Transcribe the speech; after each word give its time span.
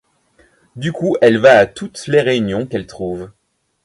Du 0.75 0.91
coup 0.93 1.15
elle 1.21 1.37
va 1.37 1.59
à 1.59 1.67
toutes 1.67 2.07
les 2.07 2.21
réunions 2.21 2.65
qu’elle 2.65 2.87
trouve. 2.87 3.29